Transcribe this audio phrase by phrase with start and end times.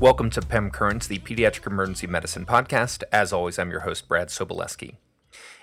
[0.00, 3.02] Welcome to PEM Currents, the Pediatric Emergency Medicine podcast.
[3.12, 4.94] As always, I'm your host, Brad Sobolewski.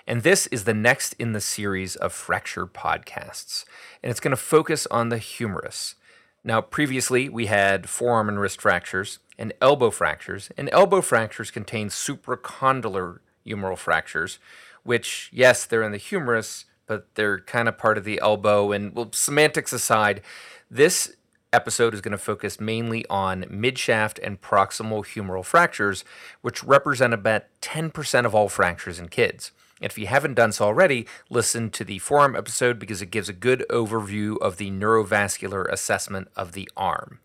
[0.06, 3.64] And this is the next in the series of fracture podcasts.
[4.00, 5.96] And it's going to focus on the humerus.
[6.44, 10.50] Now, previously, we had forearm and wrist fractures and elbow fractures.
[10.56, 14.38] And elbow fractures contain supracondylar humeral fractures,
[14.84, 18.70] which, yes, they're in the humerus, but they're kind of part of the elbow.
[18.70, 20.22] And well, semantics aside,
[20.70, 21.16] this
[21.52, 26.04] episode is going to focus mainly on midshaft and proximal humeral fractures,
[26.40, 29.52] which represent about 10% of all fractures in kids.
[29.80, 33.34] If you haven't done so already, listen to the forearm episode because it gives a
[33.34, 37.20] good overview of the neurovascular assessment of the arm.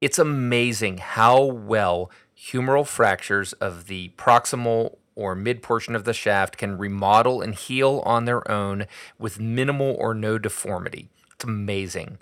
[0.00, 6.58] It's amazing how well humeral fractures of the proximal or mid portion of the shaft
[6.58, 8.86] can remodel and heal on their own
[9.18, 11.08] with minimal or no deformity.
[11.32, 12.18] It's amazing.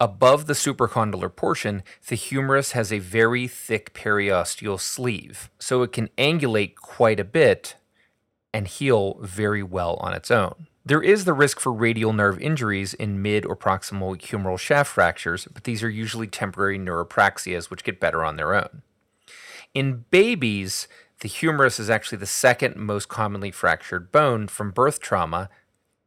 [0.00, 6.08] Above the supracondylar portion, the humerus has a very thick periosteal sleeve, so it can
[6.16, 7.74] angulate quite a bit
[8.54, 10.66] and heal very well on its own.
[10.86, 15.46] There is the risk for radial nerve injuries in mid or proximal humeral shaft fractures,
[15.52, 18.80] but these are usually temporary neuropraxias which get better on their own.
[19.74, 20.88] In babies,
[21.20, 25.50] the humerus is actually the second most commonly fractured bone from birth trauma,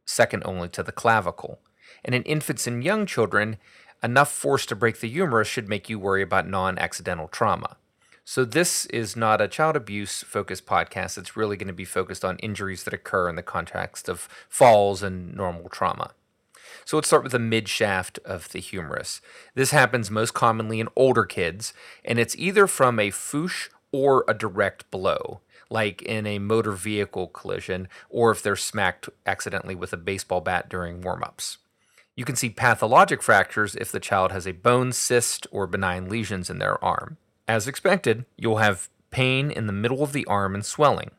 [0.04, 1.60] second only to the clavicle.
[2.04, 3.56] And in infants and young children,
[4.04, 7.76] enough force to break the humerus should make you worry about non accidental trauma.
[8.26, 11.18] So, this is not a child abuse focused podcast.
[11.18, 15.02] It's really going to be focused on injuries that occur in the context of falls
[15.02, 16.12] and normal trauma.
[16.84, 19.20] So, let's start with the mid shaft of the humerus.
[19.54, 21.72] This happens most commonly in older kids,
[22.04, 27.28] and it's either from a FOOSH or a direct blow, like in a motor vehicle
[27.28, 31.58] collision, or if they're smacked accidentally with a baseball bat during warm ups.
[32.16, 36.48] You can see pathologic fractures if the child has a bone cyst or benign lesions
[36.48, 37.16] in their arm.
[37.48, 41.10] As expected, you'll have pain in the middle of the arm and swelling.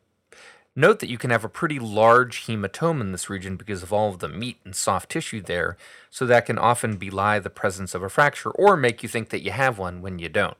[0.76, 4.10] Note that you can have a pretty large hematoma in this region because of all
[4.10, 5.78] of the meat and soft tissue there,
[6.10, 9.44] so that can often belie the presence of a fracture or make you think that
[9.44, 10.58] you have one when you don't.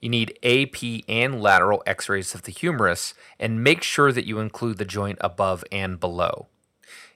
[0.00, 4.40] You need AP and lateral x rays of the humerus, and make sure that you
[4.40, 6.48] include the joint above and below.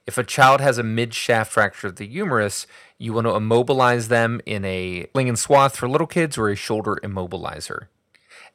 [0.07, 2.67] If a child has a mid shaft fracture of the humerus,
[2.99, 6.55] you want to immobilize them in a sling and swath for little kids or a
[6.55, 7.87] shoulder immobilizer.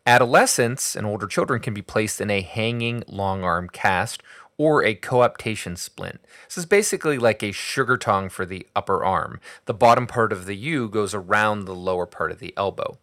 [0.06, 4.22] Adolescents and older children can be placed in a hanging long arm cast
[4.56, 6.21] or a coaptation splint.
[6.47, 9.41] This is basically like a sugar tongue for the upper arm.
[9.65, 12.99] The bottom part of the U goes around the lower part of the elbow.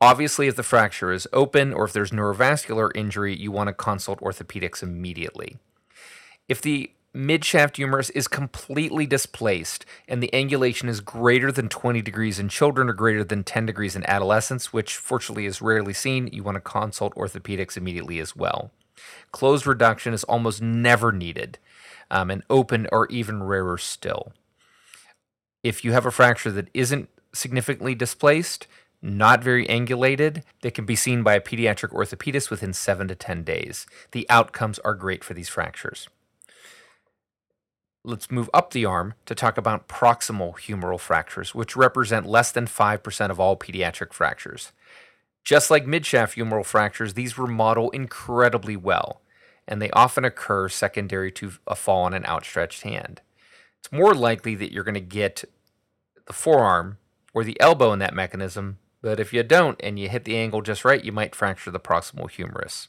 [0.00, 4.20] Obviously, if the fracture is open or if there's neurovascular injury, you want to consult
[4.20, 5.56] orthopedics immediately.
[6.48, 12.38] If the midshaft humerus is completely displaced and the angulation is greater than 20 degrees
[12.38, 16.42] in children or greater than 10 degrees in adolescents, which fortunately is rarely seen, you
[16.42, 18.70] want to consult orthopedics immediately as well.
[19.32, 21.58] Closed reduction is almost never needed,
[22.10, 24.32] um, and open or even rarer still.
[25.62, 28.66] If you have a fracture that isn't significantly displaced,
[29.00, 33.42] not very angulated, they can be seen by a pediatric orthopedist within 7 to 10
[33.42, 33.86] days.
[34.12, 36.08] The outcomes are great for these fractures
[38.06, 42.66] let's move up the arm to talk about proximal humeral fractures, which represent less than
[42.66, 44.72] 5% of all pediatric fractures.
[45.44, 49.22] Just like midshaft humeral fractures, these remodel incredibly well,
[49.66, 53.20] and they often occur secondary to a fall on an outstretched hand.
[53.80, 55.44] It's more likely that you're going to get
[56.26, 56.98] the forearm
[57.34, 60.62] or the elbow in that mechanism, but if you don't and you hit the angle
[60.62, 62.88] just right, you might fracture the proximal humerus.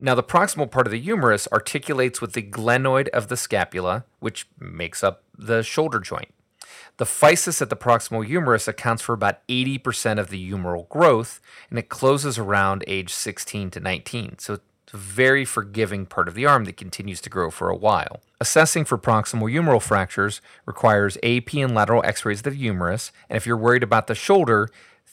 [0.00, 4.48] Now, the proximal part of the humerus articulates with the glenoid of the scapula, which
[4.58, 6.32] makes up the shoulder joint.
[6.96, 11.78] The physis at the proximal humerus accounts for about 80% of the humeral growth, and
[11.78, 14.38] it closes around age 16 to 19.
[14.38, 17.76] So it's a very forgiving part of the arm that continues to grow for a
[17.76, 18.20] while.
[18.40, 23.36] Assessing for proximal humeral fractures requires AP and lateral x rays of the humerus, and
[23.36, 24.68] if you're worried about the shoulder,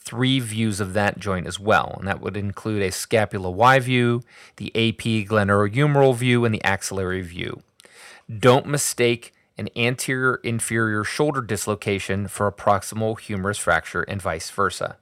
[0.08, 4.22] three views of that joint as well, and that would include a scapula Y view,
[4.56, 7.62] the AP glenohumeral view, and the axillary view.
[8.34, 14.96] Don't mistake an anterior inferior shoulder dislocation for a proximal humerus fracture and vice versa.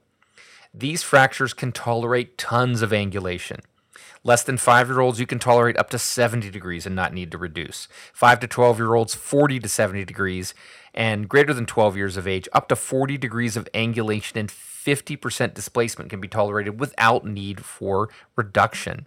[0.73, 3.61] These fractures can tolerate tons of angulation.
[4.23, 7.31] Less than five year olds, you can tolerate up to 70 degrees and not need
[7.31, 7.87] to reduce.
[8.13, 10.53] Five to 12 year olds, 40 to 70 degrees,
[10.93, 15.53] and greater than 12 years of age, up to 40 degrees of angulation and 50%
[15.53, 19.05] displacement can be tolerated without need for reduction.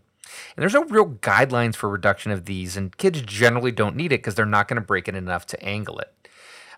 [0.56, 4.20] And there's no real guidelines for reduction of these, and kids generally don't need it
[4.20, 6.12] because they're not going to break it enough to angle it.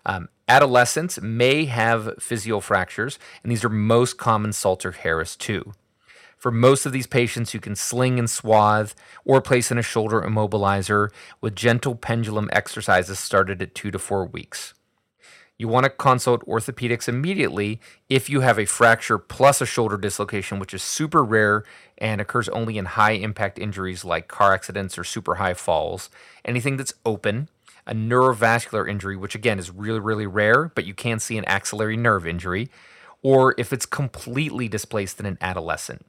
[0.05, 5.73] Um, adolescents may have physial fractures, and these are most common Salter Harris 2.
[6.43, 8.91] For most of these patients, you can sling and swathe
[9.23, 11.09] or place in a shoulder immobilizer
[11.39, 14.73] with gentle pendulum exercises started at two to four weeks.
[15.57, 17.79] You want to consult orthopedics immediately
[18.09, 21.63] if you have a fracture plus a shoulder dislocation, which is super rare
[21.97, 26.09] and occurs only in high impact injuries like car accidents or super high falls.
[26.43, 27.47] Anything that's open,
[27.87, 31.95] a neurovascular injury, which again is really, really rare, but you can see an axillary
[31.95, 32.69] nerve injury,
[33.21, 36.05] or if it's completely displaced in an adolescent.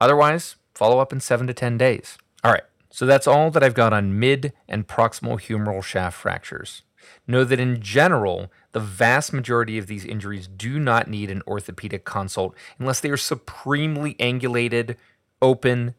[0.00, 2.16] Otherwise, follow up in seven to 10 days.
[2.42, 6.82] All right, so that's all that I've got on mid and proximal humeral shaft fractures.
[7.26, 12.04] Know that in general, the vast majority of these injuries do not need an orthopedic
[12.04, 14.96] consult unless they are supremely angulated,
[15.42, 15.94] open,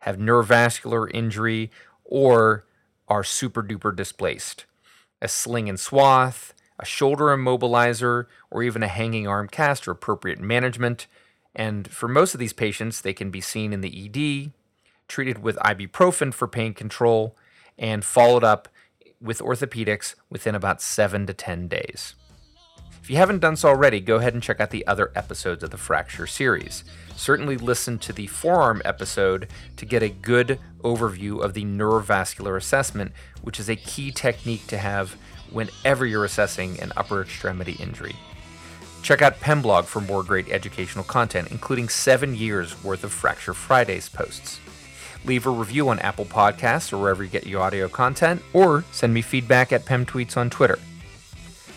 [0.00, 1.70] have neurovascular injury,
[2.04, 2.66] or
[3.08, 4.66] are super duper displaced.
[5.22, 10.40] A sling and swath, a shoulder immobilizer, or even a hanging arm cast are appropriate
[10.40, 11.06] management.
[11.54, 14.52] And for most of these patients, they can be seen in the ED,
[15.08, 17.36] treated with ibuprofen for pain control,
[17.78, 18.68] and followed up
[19.20, 22.14] with orthopedics within about seven to 10 days.
[23.04, 25.68] If you haven't done so already, go ahead and check out the other episodes of
[25.68, 26.84] the Fracture series.
[27.14, 33.12] Certainly listen to the forearm episode to get a good overview of the neurovascular assessment,
[33.42, 35.16] which is a key technique to have
[35.50, 38.16] whenever you're assessing an upper extremity injury.
[39.04, 44.08] Check out Pemblog for more great educational content, including seven years worth of Fracture Fridays
[44.08, 44.58] posts.
[45.26, 49.12] Leave a review on Apple Podcasts or wherever you get your audio content, or send
[49.12, 50.78] me feedback at PemTweets on Twitter.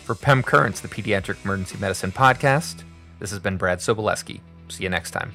[0.06, 2.82] For Pem Currents, the Pediatric Emergency Medicine Podcast,
[3.20, 4.40] this has been Brad Sobolewski.
[4.68, 5.30] See you next time.